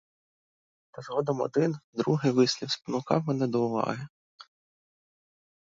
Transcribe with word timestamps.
Та 0.91 1.01
згодом 1.01 1.41
один, 1.41 1.75
другий 1.93 2.31
вислів 2.31 2.71
спонукав 2.71 3.23
мене 3.27 3.47
до 3.47 3.65
уваги. 3.65 4.07